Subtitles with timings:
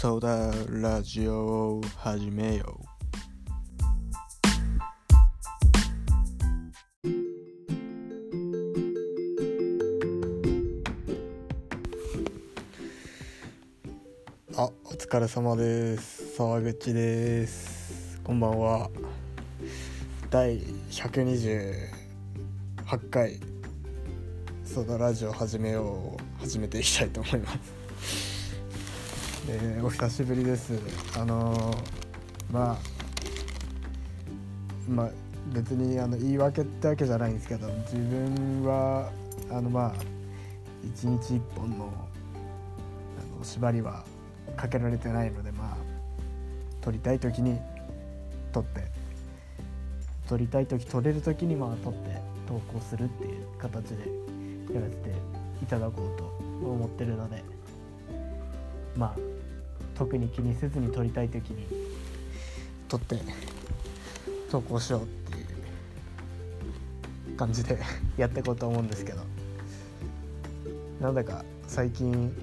[0.00, 0.50] ソーダ
[0.88, 2.86] ラジオを始めよう。
[14.56, 16.34] あ、お疲れ様です。
[16.34, 18.18] 沢口です。
[18.24, 18.88] こんばんは。
[20.30, 21.90] 第128
[23.10, 23.38] 回。
[24.64, 26.40] ソーダラジオ始めよう。
[26.40, 27.79] 始めていきたいと思います。
[29.52, 30.78] えーお久しぶりです。
[31.18, 31.76] あのー
[32.52, 32.78] まあ
[34.88, 35.10] まあ
[35.52, 39.10] 別にあの言い訳ってわけじゃないんですけど自分は
[39.50, 39.94] あのまあ
[40.84, 44.04] 一日一本のあの縛りは
[44.56, 45.76] かけられてないのでまあ
[46.80, 47.58] 撮りたい時に
[48.52, 48.84] 撮って
[50.28, 55.10] 撮りたい時撮れる時にまあ撮って投稿するっていう形でやらせて
[55.60, 56.24] いただこうと
[56.64, 57.42] 思ってるので
[58.96, 59.39] まあ
[60.00, 61.66] 特に気にせずに撮りたい時に。
[62.88, 63.20] 撮って
[64.50, 65.42] 投稿しようってい
[67.34, 67.78] う感じで
[68.16, 69.20] やっていこうと思うんですけど。
[71.02, 72.34] なんだか最近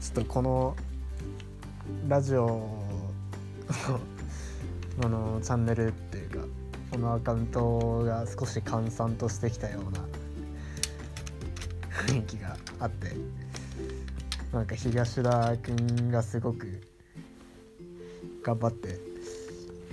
[0.00, 0.74] ちょっとこの
[2.08, 2.84] ラジオの
[5.04, 6.38] あのチャンネルっていうか
[6.90, 10.00] このアカウントが少し閑散としてきたような
[12.08, 13.14] 雰囲気があって。
[14.52, 16.80] なんか東田くんがすごく
[18.42, 18.98] 頑張って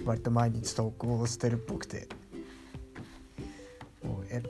[0.06, 2.08] 割と毎日投稿してるっぽくて
[4.02, 4.42] もうえ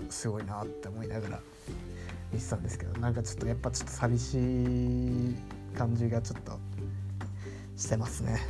[0.00, 1.40] うんすごいなって思いながら
[2.32, 5.36] 見てたんですけどなんかちょっとやっぱちょっと寂しい
[5.76, 6.58] 感じがちょっと
[7.76, 8.40] してますね。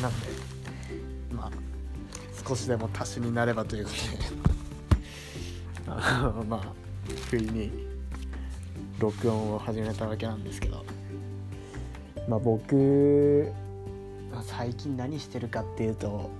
[0.00, 0.26] なんで
[1.34, 1.50] まあ
[2.46, 3.96] 少しでも足しになればということ
[5.86, 6.72] で まあ
[7.28, 7.89] 不意に
[9.00, 10.84] 録音を始めたわけなんですけど。
[12.28, 13.50] まあ僕
[14.42, 16.30] 最近何してるかっていうと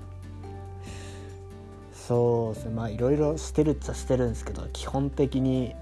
[1.93, 2.75] そうですね。
[2.75, 5.75] まあいろいろしてるっちゃしてるんですけど基本的に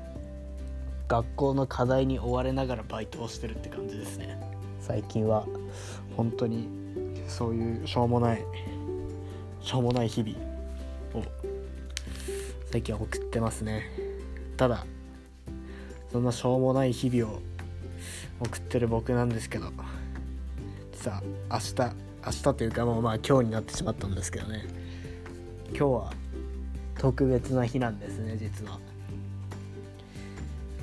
[1.08, 4.40] 学校の課題に追われながらバイトをしてるって感じですね。
[4.80, 5.46] 最近は
[6.16, 6.68] 本当に
[7.28, 8.44] そういうしょうもない
[9.60, 10.38] しょうもない日々
[11.14, 11.22] を
[12.70, 13.82] 最近は送ってますね。
[14.56, 14.86] ただ
[16.10, 17.40] そんなしょうもない日々を
[18.40, 19.70] 送ってる僕なんですけど。
[20.92, 21.74] 実は明日
[22.26, 24.66] 明日というかもうまあ今日になってしまったんですけどね。
[25.70, 26.12] 今日は
[26.98, 28.78] 特別な日なんですね実は。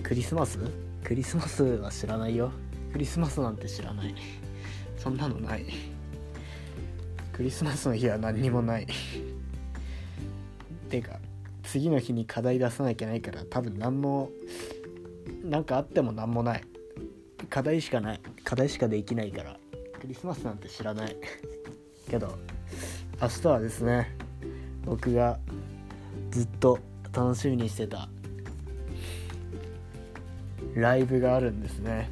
[0.04, 0.60] クリスマス？
[1.04, 2.52] クリスマスは知らないよ。
[2.94, 4.16] クリスマスなんて知らない。
[4.98, 5.66] そんなのない。
[7.34, 8.88] クリスマスの日は何にもない。
[10.90, 11.20] てか
[11.64, 14.30] 次の日に課題出さなきゃないから多分何も
[15.46, 16.64] なんかあっても何もない。
[17.50, 18.20] 課題しかない。
[18.44, 19.58] 課題しかできないから。
[20.02, 21.16] クリスマスなんて知らない。
[22.10, 22.38] けど
[23.22, 24.16] 明日はですね
[24.86, 25.40] 僕が
[26.32, 26.80] ずっと
[27.12, 28.08] 楽しみにしてた
[30.76, 32.10] ライブがあるんですね。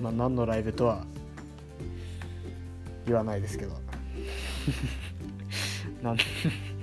[0.00, 1.04] まあ何のライブとは
[3.06, 3.72] 言わないですけど。
[6.02, 6.16] なん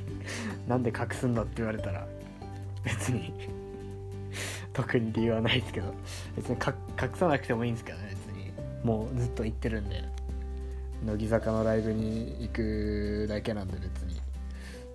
[0.68, 2.08] なんで隠すんだって言われたら
[2.84, 3.63] 別に
[4.74, 5.94] 特に理由はないですけど
[6.36, 8.52] 別に隠さなくてもいいんですけどね別に。
[8.84, 10.04] もうずっと行ってるんで。
[11.06, 14.16] 乃木坂のライブに行くだけなんで別に、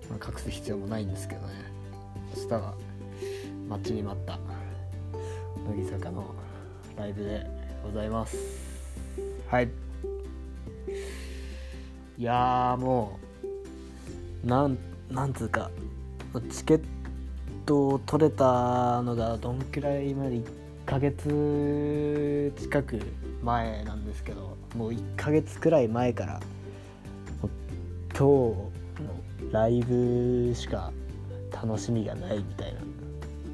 [0.09, 1.53] まあ、隠す必要もないんですけどね。
[2.35, 2.73] 明日は
[3.69, 4.39] 待ちに待った
[5.67, 6.33] 乃木坂の
[6.97, 7.45] ライブで
[7.83, 8.37] ございます。
[9.49, 9.69] はい。
[12.17, 13.19] いやも
[14.43, 14.77] うなん
[15.09, 15.69] なんつうか
[16.49, 16.98] チケット
[17.71, 20.43] を取れたのがどんくらいまで1
[20.85, 22.99] ヶ月近く
[23.43, 26.39] 前なんですけどもう1ヶ月くらい前から
[27.41, 27.49] 今
[28.11, 28.71] 日の
[29.51, 30.91] ライブしか
[31.51, 32.81] 楽しみがないみたいな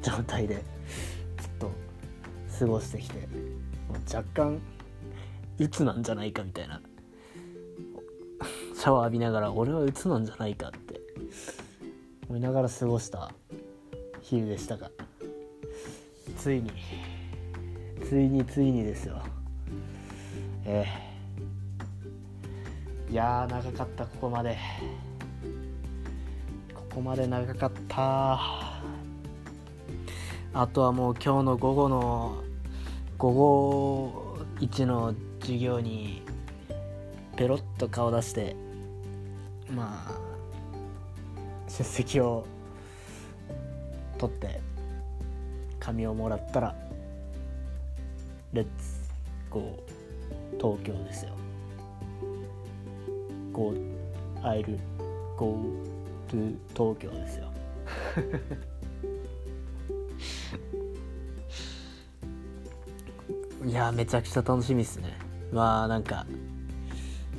[0.02, 0.64] 状態でずっ
[1.58, 1.70] と
[2.58, 3.28] 過ごしてきて
[4.12, 4.60] 若干
[5.58, 6.80] 鬱なんじゃないかみたいな。
[8.74, 11.00] シャワー浴びながら俺は鬱なんじゃないかって。
[12.28, 13.32] 思いながら過ごした。
[14.28, 14.90] 日々でしたが。
[16.36, 16.72] ついに。
[18.08, 19.22] ついについにですよ。
[20.64, 20.84] え
[23.08, 23.12] え。
[23.12, 24.58] いやー長かったここまで。
[26.74, 28.40] ここまで長かった。
[30.54, 32.42] あとはもう今日の午後の
[33.18, 36.22] 午後1の授業に
[37.36, 38.56] ペロッと顔出して
[39.70, 40.12] まあ
[41.68, 42.44] 出席を
[44.16, 44.60] 取って
[45.78, 46.74] 紙をもらったら
[48.52, 48.70] レッツ
[49.50, 49.96] ゴー
[50.56, 51.32] 東京ですよ。
[53.52, 53.74] Go
[54.42, 54.78] I'll
[55.36, 55.58] go
[56.28, 57.52] to 東京ですよ。
[63.66, 65.18] いやめちゃくちゃ楽しみですね。
[65.52, 66.26] まあなんか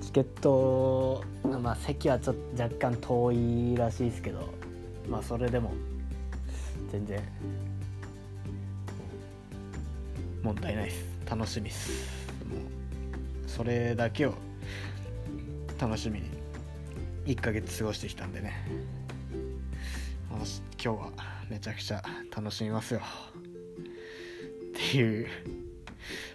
[0.01, 1.23] チケット
[1.61, 4.49] まあ席はちょっと若干遠いらしいですけど
[5.09, 5.73] まあそれでも
[6.91, 7.21] 全然。
[10.43, 11.05] 問題ないです。
[11.29, 11.91] 楽しみです。
[12.47, 12.59] もう
[13.49, 14.35] それだけを
[15.79, 16.29] 楽しみに
[17.25, 18.53] 1ヶ月過ごしてきたんでね。
[20.79, 21.11] 今日は
[21.49, 22.01] めちゃくちゃ
[22.33, 23.01] 楽しみますよ。
[23.01, 23.03] っ
[24.73, 25.27] ていう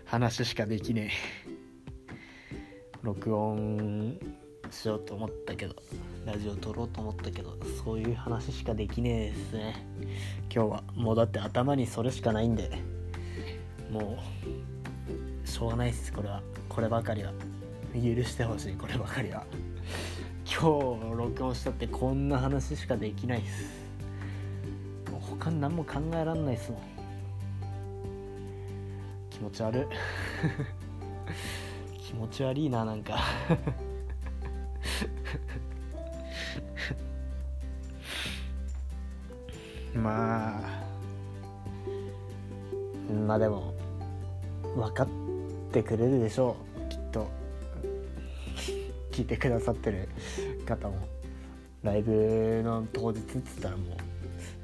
[0.04, 1.12] 話しかできね
[1.48, 1.52] え。
[3.02, 4.18] 録音
[4.70, 5.76] しようと思ったけど。
[6.24, 9.86] ラジオ撮ろうと思ったけどそういう話しかできねえですね。
[10.54, 12.70] 今日はもうだって頭にそれしかないんで。
[13.90, 14.18] も
[15.44, 16.40] うしょうがないっすこれは。
[16.68, 17.32] こればかりは。
[17.94, 19.44] 許してほしいこればかりは。
[20.46, 25.10] 今日録音したってこんな話しかできないっす。
[25.10, 26.80] もう他に何も考えらんないっすもん。
[29.28, 29.84] 気持ち悪い。
[31.98, 33.18] 気持ち悪いななんか。
[40.02, 40.60] まあ
[43.26, 43.72] まあでも
[44.74, 45.08] 分かっ
[45.70, 46.56] てくれるでしょ
[46.86, 46.88] う。
[46.88, 47.30] きっと。
[49.12, 50.08] 聞いてくださってる
[50.66, 51.06] 方も。
[51.82, 53.96] ライブの当日っつったらもう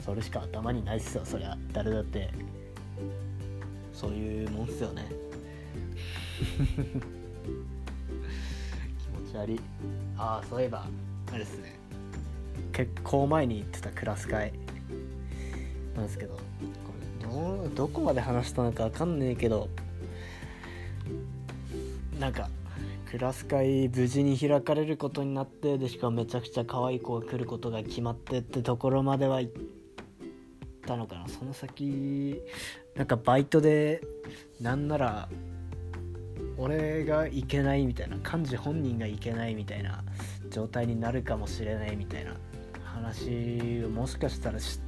[0.02, 1.24] それしか頭にないっすよ。
[1.24, 2.30] そりゃ誰だって。
[3.92, 5.06] そういうもんっすよね。
[8.98, 9.60] 気持ち悪い。
[10.16, 10.86] ああそういえば
[11.28, 11.78] あれですね。
[12.72, 14.52] 結構前に行ってたクラス会。
[15.98, 16.34] なんですけど。
[16.34, 16.40] こ
[17.20, 19.68] れどどこまで話したのか分かんねえけど。
[22.18, 22.48] なんか
[23.10, 29.52] クラス会無事に開かれることになってでしかもめちゃくちゃ可愛い子が来ることが決まってってところまでは行っ
[30.86, 31.28] たのかな。
[31.28, 32.42] その先
[32.96, 34.02] なんかバイトで
[34.60, 35.28] なんなら
[36.56, 40.02] 俺が行けないみたいな幹事本人が行けないみたいな
[40.50, 42.34] 状態になるかもしれないみたいな
[42.84, 44.80] 話をもしかしたら知っ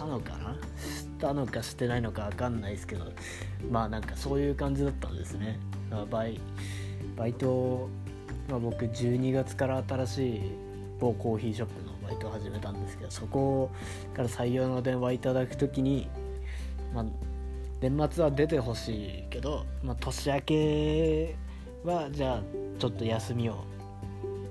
[0.00, 0.54] たのかな？
[0.78, 3.04] したのかしてないのか分かんないですけど
[3.70, 5.58] まあなんかそういう感じだったんですね。
[5.90, 6.40] あバイ
[7.16, 7.88] バイト、
[8.48, 10.40] まあ、僕12月から新しい
[10.98, 13.70] 某コーヒーショップのバイトを始めたんですけどそこ
[14.14, 16.08] から採用の電話いただく時に、
[16.94, 17.04] まあ、
[17.80, 21.36] 年末は出てほしいけど、まあ、年明け
[21.84, 22.42] はじゃあ
[22.78, 23.64] ちょっと休みを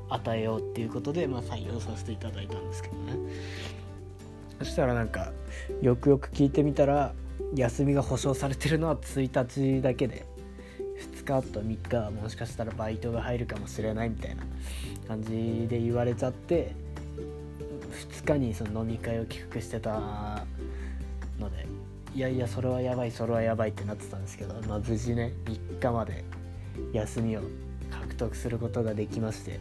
[0.09, 3.13] 与えようっていうことで、まあ、採用させていただいたんですけどね。
[4.59, 5.31] そしたらなんか
[5.81, 7.13] よくよく聞いてみたら
[7.55, 10.25] 休みが保証されてるのは1日だけで
[11.23, 14.43] 2日と3日はもしかしたらバイトが入るかもしれないみたいな
[15.07, 16.73] 感じで言われちゃって
[18.21, 20.45] 2日にその飲み会を企画してた
[21.39, 21.67] ので
[22.13, 26.23] いやいやそれはやばいそれはやばいってなってたんですけど、まあ、無事ね3日まで
[26.91, 27.41] 休みを
[27.89, 29.59] 獲得することができまして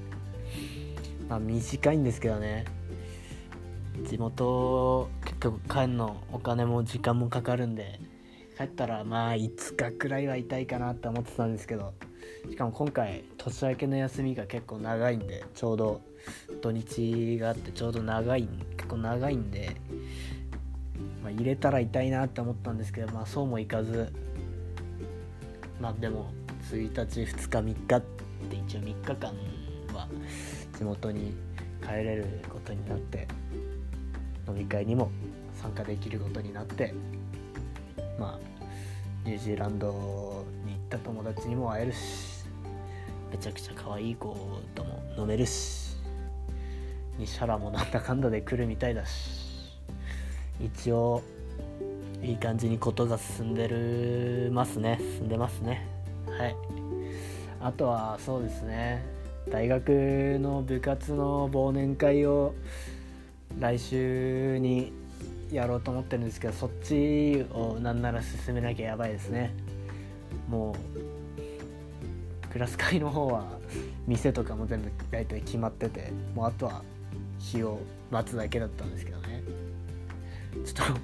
[1.29, 2.65] まあ短いんですけどね
[4.05, 8.01] 地元結局帰るのお金も時間もかかるんで
[8.57, 11.95] 帰ったらまあ5日くらいは痛いかなって思ってたんですけど
[12.51, 16.01] しかも今回年明けの休みが結構長いんでちょうど
[16.61, 19.77] 土日があってちょうど長い結構長いんで、
[21.23, 24.13] まあ、入れたら痛いなって思ったんですけどまあそうもいかず
[25.81, 26.33] まあでも
[26.71, 28.01] 1日2日3日っ
[28.51, 29.33] て一応3日間
[29.95, 30.09] は
[30.77, 31.35] 地元に
[31.83, 33.29] 帰れることになって
[34.49, 35.11] 飲み会にも
[35.61, 36.95] 参加できることになって
[38.19, 38.59] まあ
[39.25, 41.99] ニュージーランドに行った友達にも会えるし
[43.31, 44.35] めちゃくちゃ可愛い子
[44.75, 45.97] とも飲めるし
[47.19, 49.49] 西原もなんだかんだで来るみたいだし
[50.61, 51.23] 一応
[52.23, 54.99] いい感じにことが進んでるますね。
[54.99, 55.87] 進んでますね。
[56.27, 56.57] はい。
[57.61, 59.05] あとはそうですね。
[59.51, 62.55] 大学の部活の忘年会を
[63.59, 64.93] 来週に
[65.51, 69.55] やろうと思ってるんですけどそっちをなんなら進めなきゃやばいですね。
[70.49, 70.75] も
[72.47, 73.47] うクラス会の方は
[74.07, 76.83] 店とかも全部大体決まっててもうあとは
[77.39, 77.79] 日を
[78.11, 79.43] 待つだけだったんですけどね。
[80.65, 80.95] ちょっと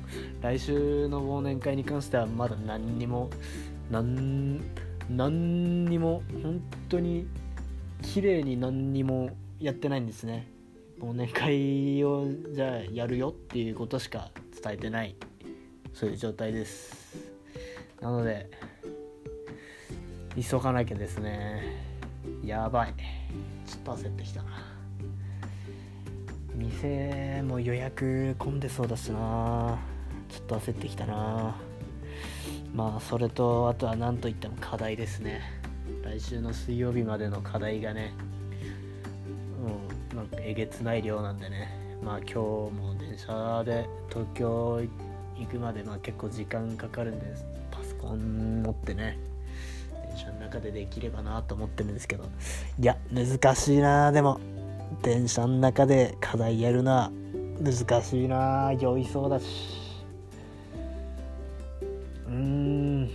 [0.41, 3.31] 来週の忘年会に関してはまだ何にも
[3.91, 4.61] 何
[5.11, 7.27] 何にも本当に
[8.03, 9.31] 綺麗に何にも
[9.61, 10.54] やってないんですね。
[11.05, 14.31] 忘年会をじゃあやるよっていうことしか
[14.63, 15.15] 伝えてない
[15.93, 17.15] そういう状態です。
[18.01, 18.51] なので
[20.35, 21.63] 急がなきゃですね。
[22.43, 22.95] やばい。
[23.67, 24.51] ちょっと焦ってきたな。
[26.55, 29.79] 店も予約混んでそうだしな。
[30.31, 31.55] ちょっと焦ってきたな。
[32.75, 35.43] まあそれとあとは何といっても課題ですね。
[36.03, 38.15] 来週の水曜日までの課題がね。
[39.91, 39.94] うん。
[40.15, 41.69] なんかえげつない量なんでね。
[42.03, 44.81] まあ今日も電車で東京
[45.37, 49.19] 行くまでまあ結構時間かかるんですパソコン持ってね
[50.09, 52.25] 電車の中でできればなと思ってるんですけど。
[52.79, 54.41] いや難しいなでも。
[55.03, 57.11] 電車の中で課題やるな
[57.61, 59.45] 難しいな酔いそうだし。
[62.29, 63.07] うーん。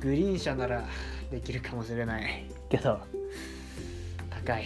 [0.00, 0.84] グリーン車なら
[1.30, 3.00] できるかもしれないけど。
[4.28, 4.64] 高い。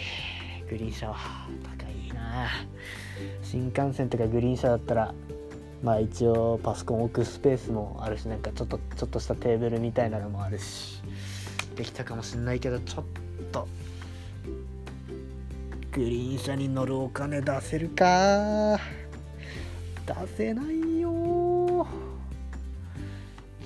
[0.71, 1.17] グリーン車は
[1.77, 2.47] 高いな。
[3.43, 5.13] 新幹線とかグリーン車だったら
[5.83, 11.01] まあ一応パソコン置くスペースもあるしなんかちょっとちょっとしたテーブルみたいなのもあるし
[11.75, 13.05] できたかもしれないけどちょっ
[13.51, 13.67] と。
[15.91, 18.79] グリーン車に乗るお金出せるか。
[20.05, 21.85] 出せないよ。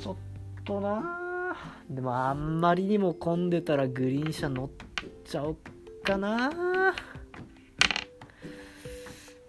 [0.02, 0.16] ちょっ
[0.64, 1.56] とな。
[1.88, 4.70] でもあんまりにも混んでたらグリーン車乗っ
[5.24, 5.56] ちゃおっ
[6.06, 6.52] かな。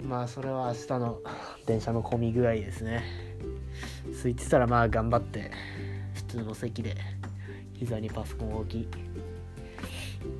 [0.02, 1.20] まあそれは明日の
[1.66, 3.04] 電車の混み具合ですね。
[4.14, 5.50] 空いてたらまあ頑張って
[6.14, 6.96] 普通の席で
[7.74, 8.88] 膝にパソコンを置き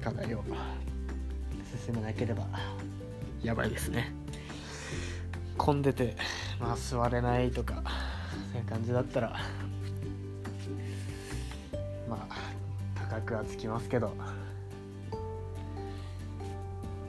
[0.03, 0.43] 課題を
[1.85, 2.47] 進めなければ
[3.43, 4.15] やばいですね。
[5.59, 6.17] 混んでて
[6.59, 7.83] まあ座れないとか
[8.53, 9.37] そういう感じだったら
[12.09, 12.37] まあ
[13.11, 14.17] 高くはつきますけど、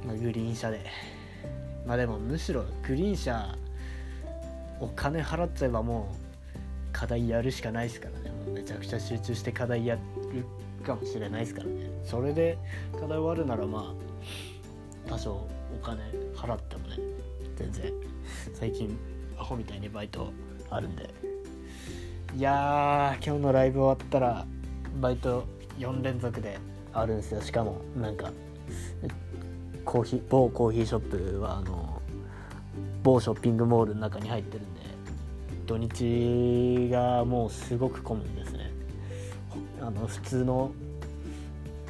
[0.08, 0.86] まあ、グリーン車で。
[1.86, 3.56] まあでもむしろグリーン車
[4.80, 6.28] お金払っちゃえばもう
[6.92, 8.32] 課題やるしかないですからね。
[8.46, 10.02] もうめちゃくちゃ集中して課題やる
[10.86, 11.90] かもしれないですからね。
[12.04, 12.58] それで
[12.94, 13.94] 課題終わるならま
[15.08, 15.50] あ多少お
[15.84, 16.02] 金
[16.36, 16.98] 払ってもね。
[17.56, 17.92] 全然。
[18.54, 18.98] 最近
[19.38, 20.32] アホみたいにバイト
[20.70, 21.10] あるんで。
[22.36, 24.46] いやー今日のライブ終わったら
[25.00, 25.46] バイト
[25.80, 26.60] 4連続で
[26.94, 27.42] あるんですよ。
[27.42, 28.32] しかもなんか
[29.88, 32.02] コーヒー某コーヒーショップはあの
[33.04, 34.82] 某ショッピングモールの中に入ってるんで
[35.66, 38.70] 土日がもうすごく混むんですね。
[39.82, 40.72] あの普通の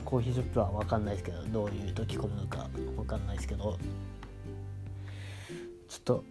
[0.06, 3.78] コーヒーショップは分かんないですけどどういう時混むのか分かんないですけど
[5.90, 6.24] ちょっと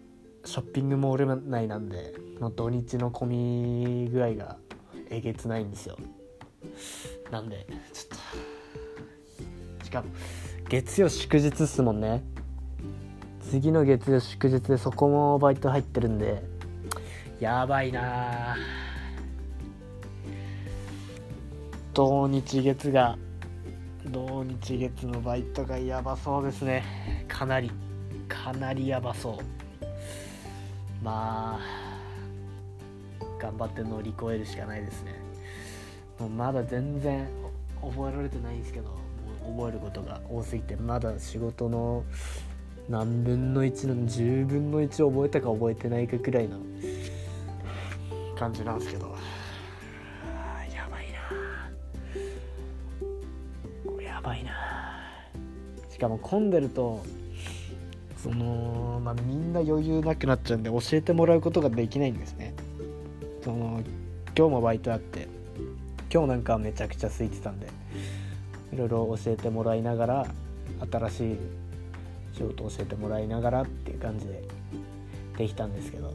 [0.44, 4.56] ショッピングモール内なんでの土日の混み具合が
[5.10, 5.96] えげつないんですよ。
[7.32, 8.18] なんでちょっ
[9.80, 10.08] としかも
[10.68, 12.24] 月曜祝日っすもんね。
[13.40, 16.42] 次の月曜祝日でそこもバイト入ってるんで。
[17.38, 18.56] やばいな。
[21.94, 23.16] 土日月が
[24.06, 26.82] 土日月のバイトがやばそうですね。
[27.28, 27.70] かなり
[28.28, 29.84] かなりやばそう。
[31.04, 31.96] まあ
[33.40, 35.14] 頑張って乗り越えるしかないですね。
[36.18, 37.28] もうまだ全然
[37.80, 39.05] 覚えられてないんですけど。
[39.46, 42.04] 覚えることが多すぎてまだ仕事の
[42.88, 46.58] 何分の1の10分の1覚えたか覚えてないかくらいの
[48.36, 49.16] 感じなんですけど。
[50.72, 51.18] やばいな。
[54.02, 54.52] やばいな。
[55.90, 57.02] しかも混んでると
[58.22, 62.54] そのまあみんな余裕なくなっちゃうんで教えてもらうことができないんですね。
[63.42, 63.80] その
[64.36, 65.28] 今日もバイトあって
[66.12, 67.68] 今日なんかめちゃくちゃ空いてたんで
[68.72, 70.26] いろいろ教えてもらいながら
[70.90, 71.36] 新しい
[72.34, 74.42] 仕事を教えてもらいながらっていう感じで
[75.38, 76.12] できたんですけど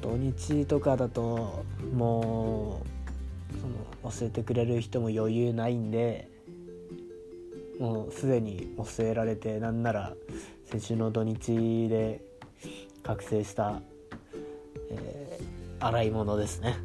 [0.00, 2.82] 土日とかだとも
[3.54, 6.28] うその教えてくれる人も余裕ないんで
[7.78, 10.14] もうすでに教えられてなんなら
[10.64, 12.20] 先週の土日で
[13.02, 13.80] 覚醒した、
[14.90, 16.76] えー、洗い物ですね。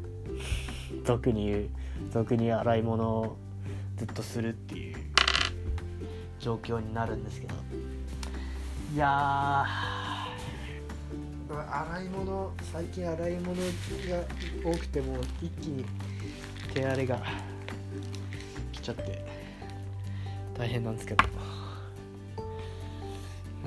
[1.04, 1.68] 俗に言う
[2.10, 3.36] 俗に洗い物
[3.96, 4.96] ずっとするっていう
[6.38, 7.54] 状況になるんですけど。
[8.94, 9.64] いや
[11.48, 13.62] 洗い物最近洗い物が
[14.64, 15.84] 多くてもう一気に
[16.72, 17.20] 手荒れが
[18.72, 19.24] 来ちゃって
[20.56, 21.24] 大変なんですけど。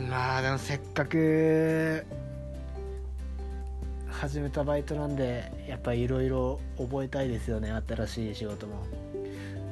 [0.10, 2.06] まあでもせっかく
[4.10, 8.86] 始めたバイトなんでやっぱいろいろ覚えたいですよね新しい仕事も。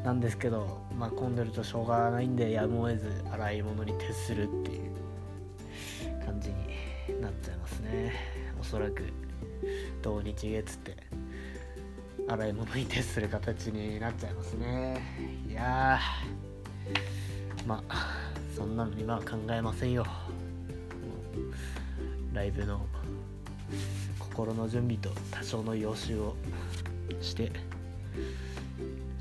[0.06, 4.92] なんですけどまあ混んでるとしょうがないんでやむを得ず洗い物に徹するっていう
[6.24, 8.14] 感じになっちゃいますね。
[8.62, 9.04] おそらく
[10.04, 10.96] 土日月って
[12.28, 15.02] 洗い物に徹する形になっちゃいますね。
[15.50, 16.00] いや
[17.66, 18.16] まあ
[18.56, 20.06] そんなの今は考えませんよ。
[22.32, 22.86] ライブの
[24.20, 26.36] 心の準備と多少の予習を
[27.22, 27.52] して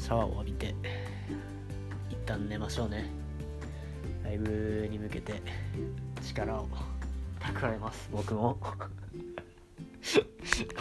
[0.04, 0.74] シャワーを浴びて
[2.10, 3.10] 一旦寝ましょうね。
[4.22, 5.40] ライブに向けて
[6.22, 6.68] 力を
[7.40, 8.10] 蓄えます。
[8.12, 8.58] 僕も。
[8.60, 8.76] こ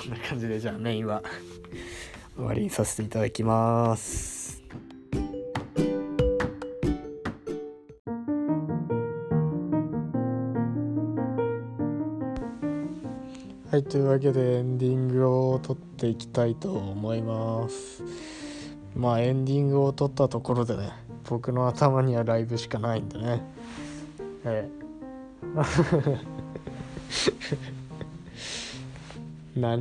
[0.10, 1.24] んな感じでじゃあメインは
[2.36, 4.62] 終わりにさせていただきます。
[13.72, 18.04] はいというわけでエンディングを撮っていきたいと思います。
[18.96, 20.92] まあエンディングを撮ったところでね
[21.30, 23.42] 僕の頭にはライブしかないんでね。
[24.46, 24.84] ええ。
[29.60, 29.78] な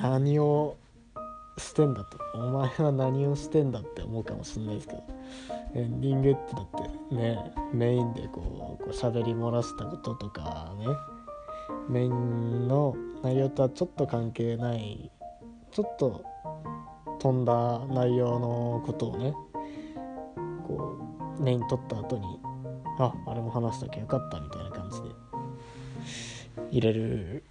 [0.00, 0.76] 何を
[1.58, 2.18] してんだと。
[2.34, 5.02] お前は何をしてんだって思うかもしんないですけど。
[5.74, 6.66] エンディングってだっ
[7.10, 10.86] てねメインでこうこう喋り漏らしたこととかね。
[11.88, 15.10] メインの内容とはちょっと関係ない
[15.70, 16.22] ちょっと
[17.24, 19.32] 飛んだ内容のことをね
[20.68, 20.98] こ
[21.38, 22.38] うメイン取った後に
[22.98, 25.08] ああれも話しときゃよかったみたいな感じで
[26.70, 27.42] 入れる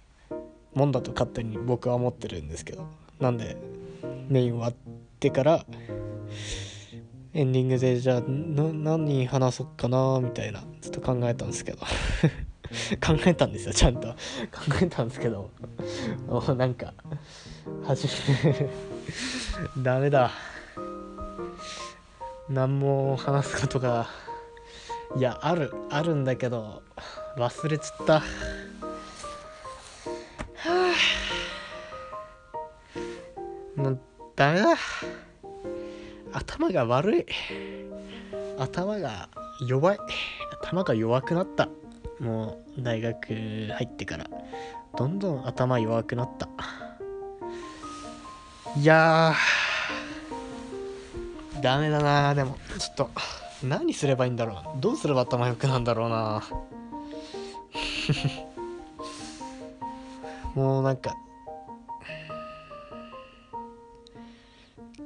[0.74, 2.86] もんだと勝手に僕は思ってるんですけど
[3.18, 3.56] なんで
[4.28, 4.74] メイン終わっ
[5.18, 5.66] てから
[7.32, 11.78] エンディングでじゃあ何話そうかなみたいなちょっと考えたんですけど。
[13.00, 14.08] 考えたんですよちゃんと。
[14.08, 14.14] 考
[14.82, 15.50] えたんですけど。
[16.56, 16.92] なんか
[17.84, 18.08] 初
[18.42, 18.68] め
[19.78, 20.30] ダメだ。
[22.48, 24.06] 何も話すことが
[25.16, 26.82] いやあるあるんだけど
[27.38, 28.12] 忘れちゃった。
[28.14, 28.22] は
[33.76, 34.00] あもう
[34.36, 34.74] ダメだ。
[36.32, 37.26] 頭が悪い。
[38.58, 39.28] 頭が
[39.66, 39.98] 弱い。
[40.60, 41.68] 頭が弱くなった。
[42.20, 44.26] もう大学入ってから。
[44.96, 46.48] どんどん頭弱くなった。
[48.76, 49.32] いや
[51.64, 52.58] ダメだなでも。
[52.78, 53.10] ちょっと
[53.62, 54.80] 何すればいいんだろう。
[54.82, 56.42] どうすれば頭良くなんだろうな。
[60.54, 61.16] もうなんか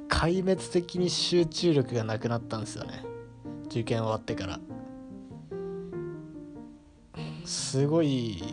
[0.09, 3.05] 壊滅的に集中力がなくなったんですよね。
[3.67, 4.59] 受験終わってから。
[7.45, 8.43] すごい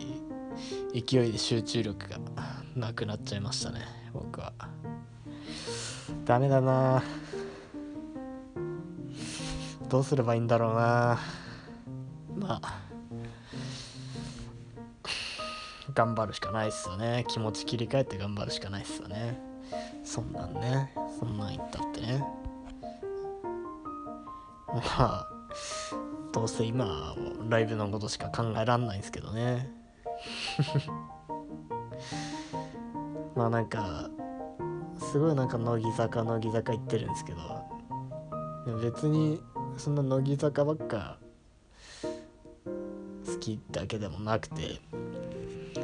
[0.93, 2.19] 勢いで集中力が
[2.73, 3.81] なくなっちゃいましたね
[4.13, 4.53] 僕は。
[6.23, 7.03] ダメだな。
[9.89, 11.19] どうすればいいんだろうな。
[12.35, 12.81] まあ
[15.93, 17.25] 頑張るしかないっすよね。
[17.27, 19.39] 気持ち切り替えて頑張るしかないっすよね。
[20.03, 20.93] そんなんね。
[21.19, 22.23] そんなん言ったってね。
[24.67, 25.27] まあ
[26.33, 27.15] どうせ今は
[27.49, 29.71] ライブのことしか考えらんないんすけどね。
[33.35, 34.09] まあなんか
[34.99, 37.39] すごいなんか乃木坂乃木坂行ってるんですけど
[38.81, 39.41] 別に
[39.77, 41.17] そんな乃木坂ばっか
[43.25, 44.81] 好きだけでもなくて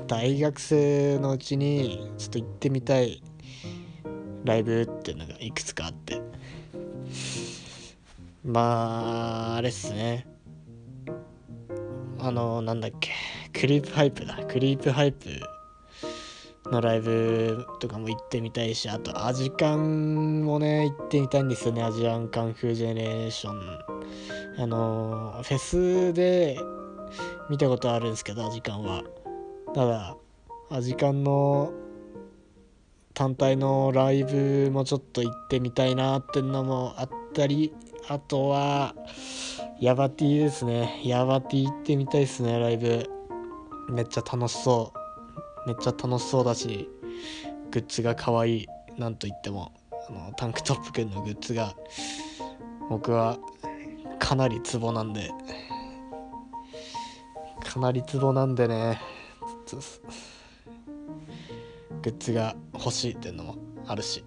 [0.07, 3.21] 大学生のうちにちょっと行ってみたい
[4.43, 6.21] ライブっていうのがいくつかあって
[8.43, 10.27] まああれっすね。
[12.19, 13.11] あのなんだっけ。
[13.53, 14.35] クリープハイプだ。
[14.45, 15.29] クリープハイプ
[16.71, 21.83] のライブとかも行ってみたいしあとアジカンもね行ってみたいんですよね。
[21.83, 23.79] アジアンカンフージェネレーション。
[24.57, 26.57] あのフェスで
[27.49, 29.03] 見たことあるんですけどアジカンは。
[29.73, 30.15] ただ
[30.69, 31.73] アジカンの
[33.13, 37.73] 単体のライブもちょっと行ってみたいなっていうのもあったり
[38.07, 38.95] あとは
[39.79, 41.01] ヤバティですね。
[41.03, 43.09] ヤバティ行ってみたいですねライブ。
[43.89, 45.02] めっちゃ楽しそう。
[45.65, 46.89] めっちゃ楽しそうだし
[47.71, 49.71] グッズが可愛いなんといっても
[50.09, 51.73] あのタンクトップくんのグッズが
[52.89, 53.37] 僕は
[54.19, 55.31] かなりツボなんで
[57.63, 59.01] かなりツボなんでね
[62.01, 63.55] グッズが欲しいっていうのも
[63.87, 64.23] あるし。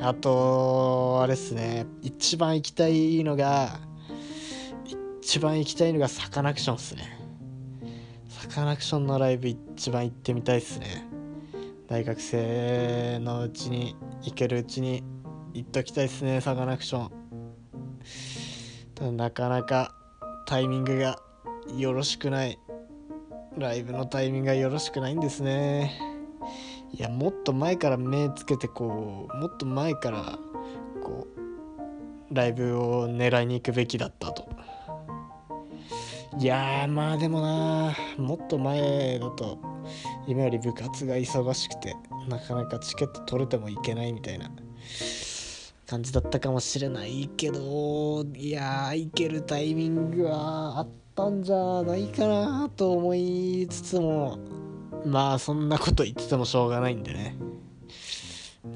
[0.00, 3.80] あとあれっすね一番行きたいのが
[5.20, 7.17] 一番行きたいのがサカナクションっすね。
[8.48, 11.06] カナクションのライブ一番行ってみたいっすね。
[11.86, 15.04] 大学生のうちに行けるうちに
[15.52, 17.10] 行っときたいっすねサカナクション。
[18.94, 19.94] ただなかなか
[20.46, 21.18] タイミングが
[21.76, 22.58] よろしくない。
[23.58, 26.00] ライブのタイミングがよろしくないんですね。
[26.92, 30.38] いやもっと前から目つけてこうもっと前から
[31.02, 31.28] こ
[32.30, 34.48] うライブを狙いに行くべきだったと。
[36.40, 39.58] いやまあでもなもっと前だと
[40.28, 41.96] 今より部活が忙しくて
[42.28, 44.48] なかなかチケット取れてもいけないみたいな
[45.86, 54.38] 感じだったかもしれないけどいやー行けるタイミングはあったんじゃないかなと思いつつも
[55.04, 57.36] まあそんなこと言っててもしょうがないんでね。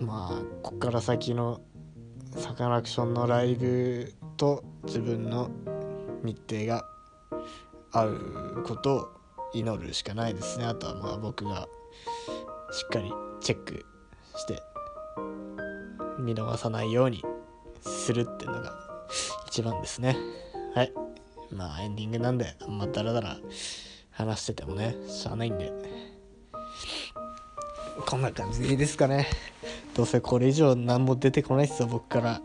[0.00, 1.60] まあこっから先の
[2.36, 5.50] サカナクションのライブと自分の
[6.24, 6.91] 日程が
[7.92, 9.08] 合うことを
[9.54, 10.64] 祈るしかないですね。
[10.64, 11.68] あとはまあ僕が
[12.72, 13.84] しっかりチェック
[14.36, 14.62] して
[16.18, 17.22] 見逃さないように
[17.82, 18.72] するっていうのが
[19.46, 20.16] 一番ですね。
[20.74, 20.92] はい。
[21.50, 23.36] まあエンディングなんであんまダラダラ
[24.10, 25.72] 話しててもねしゃあないんで。
[28.06, 29.26] こんな感じでいいですかね。
[29.94, 32.40] どうせこれ以上何も出てこないっすよ僕から。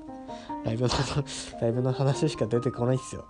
[0.66, 0.90] ライブの
[1.62, 3.26] ライブの話しか出てこないっすよ。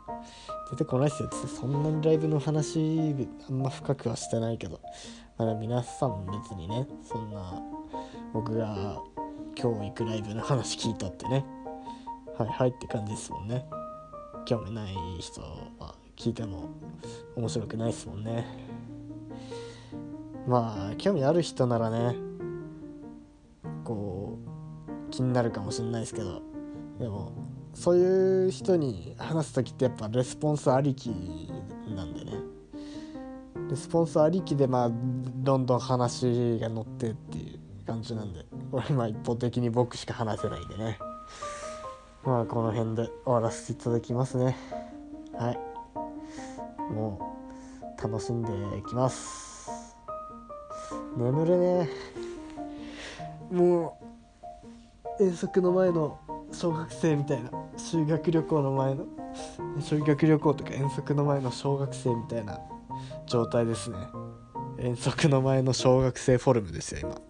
[0.69, 1.29] 出てこないっすよ。
[1.29, 3.15] っそんなにライブの話
[3.49, 4.79] あんま深くはしてないけど。
[5.37, 7.61] まだ皆さん別にねそんな
[8.33, 8.99] 僕が
[9.55, 11.45] 今日行くライブの話聞いたってね。
[12.37, 13.65] はいはいって感じですもんね。
[14.45, 16.69] 興味ない人は聞いても
[17.35, 18.45] 面白くないですもんね。
[20.47, 22.15] まあ興味ある人ならね
[23.83, 24.39] こ
[24.87, 26.41] う気になるかもしれないですけど。
[26.99, 27.31] でも
[27.77, 31.11] そういう人に話す時ってやっぱレスポンスありき
[31.95, 32.31] なんでね。
[33.69, 38.45] レスポンスありきでまあどんどん話が乗ってっていう感じなんで。
[38.71, 40.97] これ今一方的に僕しか話せないんでね。
[42.25, 44.57] まあこの辺で終わらせていただきますね。
[45.33, 45.59] はい。
[46.91, 47.37] も
[47.99, 49.95] う楽しんでいきます。
[51.15, 51.89] 眠れね。
[53.51, 53.99] も
[55.19, 56.17] う遠足の前の
[56.51, 57.66] 小学生みたいな。
[57.89, 59.05] 修学旅行の前の
[59.79, 62.59] 修学旅行とか遠足の前の小学生みたいな
[63.27, 63.97] 状態ですね。
[64.77, 67.21] 遠足の前の小学生フォルムですよ今。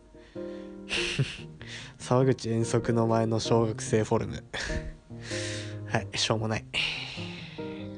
[2.00, 4.44] 沢口遠足の前の小学生フォルム。
[5.86, 6.66] はいしょうもない。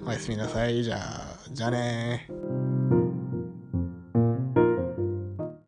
[0.06, 0.84] おやすみなさい。
[0.84, 2.28] じゃあじゃあね